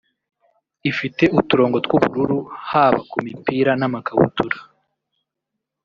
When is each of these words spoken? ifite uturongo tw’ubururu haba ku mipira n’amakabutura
ifite 0.91 1.23
uturongo 1.39 1.77
tw’ubururu 1.85 2.39
haba 2.69 2.99
ku 3.09 3.17
mipira 3.25 3.71
n’amakabutura 3.79 4.57